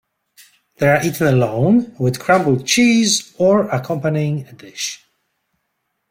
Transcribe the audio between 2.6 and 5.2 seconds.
cheese, or accompanying a dish.